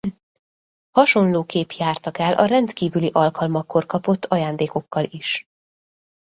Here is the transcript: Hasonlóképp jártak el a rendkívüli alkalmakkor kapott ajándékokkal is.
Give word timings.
Hasonlóképp 0.91 1.69
jártak 1.71 2.17
el 2.19 2.33
a 2.33 2.45
rendkívüli 2.45 3.09
alkalmakkor 3.13 3.85
kapott 3.85 4.25
ajándékokkal 4.25 5.03
is. 5.09 5.47